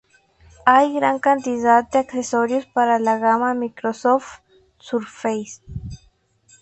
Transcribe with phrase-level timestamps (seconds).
[0.65, 4.39] Hay gran cantidad de accesorios para la gama Microsoft
[4.79, 5.61] Surface.